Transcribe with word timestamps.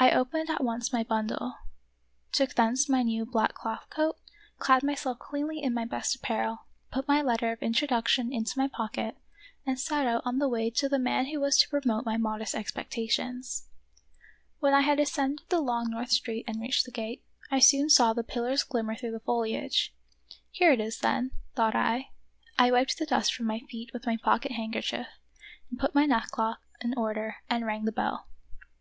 I 0.00 0.10
2 0.10 0.10
The 0.10 0.18
Wonderful 0.18 0.18
History 0.18 0.20
opened 0.20 0.50
at 0.50 0.64
once 0.64 0.92
my 0.92 1.04
bundle; 1.04 1.54
took 2.32 2.54
thence 2.54 2.88
my 2.88 3.04
new 3.04 3.24
black 3.24 3.54
cloth 3.54 3.86
coat; 3.88 4.16
clad 4.58 4.82
myself 4.82 5.20
cleanly 5.20 5.62
in 5.62 5.72
my 5.72 5.84
best 5.84 6.16
apparel; 6.16 6.66
put 6.90 7.06
my 7.06 7.22
letter 7.22 7.52
of 7.52 7.62
introduction 7.62 8.32
into 8.32 8.58
my 8.58 8.66
pocket, 8.66 9.16
and 9.64 9.78
set 9.78 10.08
out 10.08 10.22
on 10.24 10.40
the 10.40 10.48
way 10.48 10.70
to 10.70 10.88
the 10.88 10.98
man 10.98 11.26
who 11.26 11.38
was 11.38 11.56
to 11.58 11.68
promote 11.68 12.04
my 12.04 12.16
modest 12.16 12.56
expectations. 12.56 13.68
When 14.58 14.74
I 14.74 14.80
had 14.80 14.98
ascended 14.98 15.48
the 15.50 15.60
long 15.60 15.88
North 15.88 16.10
Street 16.10 16.46
and 16.48 16.60
reached 16.60 16.84
the 16.84 16.90
gate, 16.90 17.24
I 17.48 17.60
soon 17.60 17.88
saw 17.88 18.12
the 18.12 18.24
pillars 18.24 18.64
glimmer 18.64 18.96
through 18.96 19.12
the 19.12 19.20
foliage." 19.20 19.94
Here 20.50 20.72
it 20.72 20.80
is 20.80 20.98
then," 20.98 21.30
thought 21.54 21.76
I. 21.76 22.08
I 22.58 22.72
wiped 22.72 22.98
the 22.98 23.06
dust 23.06 23.32
from 23.32 23.46
my 23.46 23.60
feet 23.60 23.92
with 23.92 24.04
my 24.04 24.16
pocket 24.16 24.50
handkerchief, 24.50 25.06
put 25.78 25.94
my 25.94 26.06
neckcloth 26.06 26.58
in 26.80 26.92
order, 26.96 27.36
and 27.48 27.64
rang 27.64 27.84
the 27.84 27.92
bell. 27.92 28.26